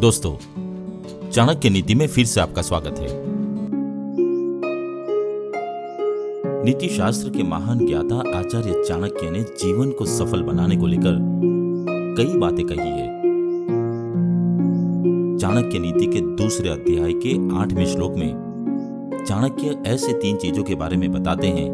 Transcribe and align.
दोस्तों, 0.00 0.34
चाणक्य 1.30 1.70
नीति 1.70 1.94
में 1.94 2.06
फिर 2.06 2.26
से 2.26 2.40
आपका 2.40 2.62
स्वागत 2.62 2.98
है। 2.98 3.08
नीति 6.64 6.88
शास्त्र 6.88 7.30
के 7.30 7.42
महान 7.42 7.86
ज्ञाता 7.86 8.16
आचार्य 8.38 8.84
चाणक्य 8.88 9.30
ने 9.30 9.42
जीवन 9.42 9.90
को 9.90 10.04
सफल 10.04 10.42
बनाने 10.42 10.76
को 10.76 10.86
लेकर 10.86 11.18
कई 12.18 12.38
बातें 12.38 12.66
कही 12.66 12.88
है। 12.90 13.08
चाणक्य 15.38 15.78
नीति 15.78 16.06
के 16.06 16.20
दूसरे 16.20 16.68
अध्याय 16.68 17.12
के 17.12 17.58
आठवें 17.58 17.86
श्लोक 17.86 18.16
में 18.16 19.24
चाणक्य 19.28 19.82
ऐसे 19.86 20.12
तीन 20.12 20.36
चीज़ों 20.36 20.64
के 20.64 20.74
बारे 20.74 20.96
में 20.96 21.12
बताते 21.12 21.46
हैं, 21.46 21.68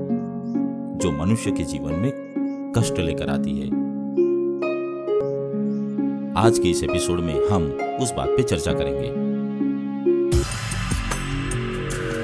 जो 1.03 1.13
मनुष्य 1.13 1.51
के 1.51 1.65
जीवन 1.65 1.93
में 1.93 2.73
कष्ट 2.77 2.99
लेकर 2.99 3.29
आती 3.29 3.59
है। 3.59 3.84
आज 6.37 6.59
के 6.59 6.71
इस 6.71 6.83
एपिसोड 6.83 7.21
में 7.21 7.49
हम 7.49 7.63
उस 8.03 8.13
बात 8.13 8.29
पे 8.29 8.43
चर्चा 8.43 8.73
करेंगे। 8.73 9.11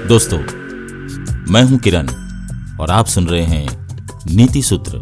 दोस्तों, 0.07 0.37
मैं 1.53 1.63
हूँ 1.63 1.79
किरण 1.79 2.07
और 2.79 2.91
आप 2.91 3.05
सुन 3.05 3.27
रहे 3.27 3.41
हैं 3.41 3.87
नीति 4.35 4.61
सूत्र। 4.61 4.97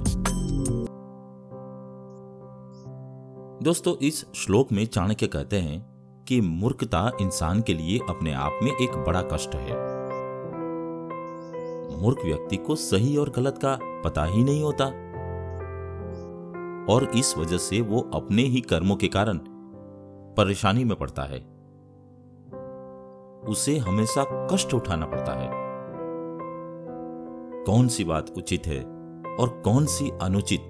दोस्तों, 3.64 3.96
इस 4.02 4.26
श्लोक 4.36 4.72
में 4.72 4.86
चाणक्य 4.86 5.28
कहते 5.28 5.56
हैं 5.56 5.86
कि 6.28 6.42
मूर्खता 6.42 7.12
इंसान 7.22 7.62
के 7.62 7.74
लिए 7.74 8.00
अपने 8.10 8.34
आप 8.34 8.60
में 8.64 8.72
एक 8.72 9.04
बड़ा 9.08 9.22
कष्ट 9.22 9.56
है। 9.56 9.74
मूर्ख 12.02 12.26
व्यक्ति 12.26 12.58
को 12.58 12.76
सही 12.76 13.18
और 13.18 13.30
गलत 13.30 13.60
का 13.66 13.80
पता 13.82 14.26
ही 14.26 14.44
नहीं 14.44 14.64
होता। 14.64 15.09
और 16.90 17.04
इस 17.16 17.38
वजह 17.38 17.58
से 17.58 17.82
वो 17.82 18.00
अपने 18.14 18.42
ही 18.42 18.62
कर्मों 18.62 18.96
के 18.96 19.08
कारण 19.08 19.40
परेशानी 20.38 20.84
में 20.84 20.98
पड़ता 20.98 21.24
है। 21.24 21.40
उसे 23.50 23.78
हमेशा 23.78 24.48
कष्ट 24.52 24.74
उठाना 24.74 25.06
पड़ता 25.06 25.34
है। 25.34 25.50
कौन 27.66 27.88
सी 27.88 28.04
बात 28.04 28.30
उचित 28.38 28.68
है 28.68 28.80
और 29.40 29.62
कौन 29.66 29.86
सी 29.86 30.10
अनुचित, 30.22 30.62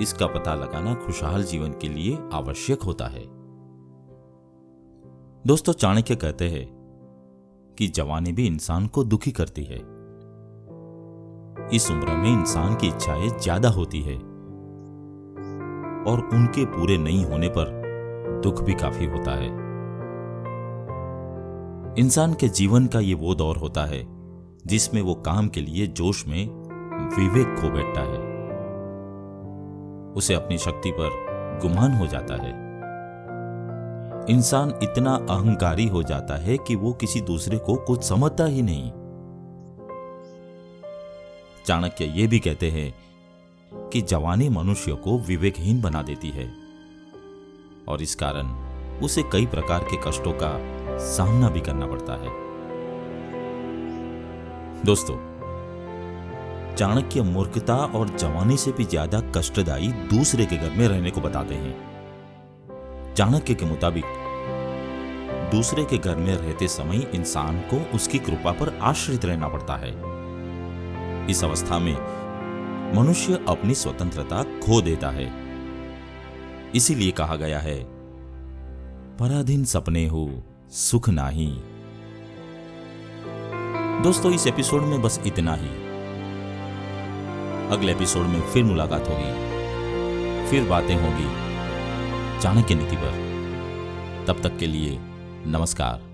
इसका 0.00 0.26
पता 0.26 0.54
लगाना 0.54 0.94
खुशहाल 0.94 1.44
जीवन 1.44 1.72
के 1.72 1.88
लिए 1.88 2.18
आवश्यक 2.32 2.82
होता 2.82 3.06
है। 3.06 3.24
दोस्तों, 5.46 5.72
चाणक्य 5.72 6.16
कहते 6.16 6.48
हैं 6.48 6.66
कि 7.78 7.88
जवानी 7.88 8.32
भी 8.32 8.46
इंसान 8.46 8.86
को 8.86 9.04
दुखी 9.04 9.32
करती 9.32 9.64
है। 9.64 9.78
इस 11.72 11.90
उम्र 11.90 12.16
में 12.16 12.32
इंसान 12.32 12.74
की 12.74 12.88
इच्छाएँ 12.88 13.28
ज़्यादा 13.28 13.68
होती 13.68 14.00
है। 14.00 14.27
और 16.08 16.20
उनके 16.20 16.64
पूरे 16.64 16.98
नहीं 16.98 17.24
होने 17.24 17.48
पर 17.48 17.78
दुख 18.44 18.62
भी 18.62 18.74
काफ़ी 18.74 19.06
होता 19.06 19.30
है। 19.30 19.68
इंसान 21.98 22.34
के 22.34 22.48
जीवन 22.48 22.86
का 22.86 23.00
ये 23.00 23.14
वो 23.14 23.34
दौर 23.34 23.56
होता 23.56 23.84
है, 23.84 24.06
जिसमें 24.66 25.02
वो 25.02 25.14
काम 25.14 25.48
के 25.48 25.60
लिए 25.60 25.86
जोश 25.86 26.26
में 26.26 26.48
विवेक 27.16 27.46
खो 27.46 27.70
बैठता 27.70 28.00
है। 28.00 28.28
उसे 30.14 30.34
अपनी 30.34 30.58
शक्ति 30.58 30.90
पर 30.90 31.10
गुमान 31.62 31.92
हो 31.92 32.06
जाता 32.06 32.34
है। 32.34 32.68
इंसान 34.30 34.74
इतना 34.82 35.14
अहंकारी 35.30 35.86
हो 35.86 36.02
जाता 36.02 36.36
है 36.36 36.58
कि 36.58 36.76
वो 36.76 36.92
किसी 36.92 37.20
दूसरे 37.20 37.58
को 37.58 37.74
कुछ 37.76 38.02
समझता 38.02 38.44
ही 38.44 38.62
नहीं। 38.62 38.92
चाणक्य 41.66 42.04
ये 42.04 42.26
भी 42.26 42.38
कहते 42.38 42.70
हैं 42.70 42.94
कि 43.72 44.00
जवानी 44.02 44.48
मनुष्य 44.48 44.92
को 44.94 45.18
विवेकहीन 45.18 45.80
बना 45.80 46.02
देती 46.02 46.30
है। 46.30 46.48
और 47.88 48.02
इस 48.02 48.14
कारण 48.14 48.46
उसे 49.02 49.22
कई 49.22 49.46
प्रकार 49.46 49.84
के 49.84 49.96
कष्टों 50.08 50.32
का 50.32 50.50
सामना 50.98 51.48
भी 51.48 51.60
करना 51.60 51.86
पड़ता 51.86 52.12
है। 52.12 52.30
दोस्तों, 54.84 55.16
चाणक्य 56.74 57.22
मूर्खता 57.22 57.76
और 57.76 58.08
जवानी 58.08 58.56
से 58.56 58.72
भी 58.72 58.84
ज़्यादा 58.84 59.20
कष्टदायी 59.36 59.88
दूसरे 59.88 60.46
के 60.46 60.56
घर 60.56 60.70
में 60.70 60.86
रहने 60.88 61.10
को 61.10 61.20
बताते 61.20 61.54
हैं। 61.54 63.14
चाणक्य 63.14 63.54
के 63.54 63.66
मुताबिक, 63.66 64.04
दूसरे 65.52 65.84
के 65.84 65.98
घर 65.98 66.16
में 66.16 66.34
रहते 66.34 66.68
समय 66.68 67.10
इंसान 67.14 67.58
को 67.60 67.96
उसकी 67.96 68.18
कृपा 68.18 68.52
पर 68.52 68.78
आश्रित 68.82 69.24
रहना 69.24 69.48
पड़ता 69.48 69.76
है। 69.76 69.90
इस 71.30 71.44
अवस्था 71.44 71.78
में 71.78 71.94
मनुष्य 72.94 73.44
अपनी 73.48 73.74
स्वतंत्रता 73.74 74.42
खो 74.42 74.80
देता 74.82 75.10
है। 75.10 75.32
इसीलिए 76.74 77.10
कहा 77.10 77.36
गया 77.36 77.58
है, 77.58 77.84
पराधीन 79.16 79.64
सपने 79.64 80.06
हो, 80.06 80.42
सुख 80.70 81.08
नाही। 81.08 81.60
दोस्तों, 84.02 84.32
इस 84.32 84.46
एपिसोड 84.46 84.82
में 84.82 85.02
बस 85.02 85.20
इतना 85.26 85.54
ही। 85.54 85.68
अगले 87.68 87.92
एपिसोड 87.92 88.26
में 88.26 88.40
फिर 88.40 88.64
मुलाकात 88.64 89.08
होगी, 89.08 89.32
फिर 90.50 90.68
बातें 90.68 90.96
होगी। 90.96 91.48
चाणक्य 92.40 92.74
नीति 92.74 92.96
पर। 92.96 93.28
तब 94.28 94.42
तक 94.42 94.56
के 94.56 94.66
लिए 94.66 94.98
नमस्कार। 95.46 96.07